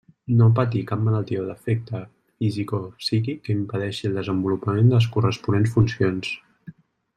[0.37, 2.01] No patir cap malaltia o defecte
[2.39, 6.35] físic o psíquic que impedeixi el desenvolupament de les corresponents funcions.